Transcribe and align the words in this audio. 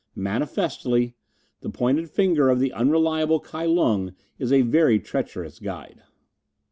Manifestedly 0.15 1.13
the 1.59 1.69
pointed 1.69 2.09
finger 2.09 2.49
of 2.49 2.59
the 2.59 2.73
unreliable 2.73 3.39
Kai 3.39 3.67
Lung 3.67 4.15
is 4.39 4.51
a 4.51 4.63
very 4.63 4.99
treacherous 4.99 5.59
guide." 5.59 6.01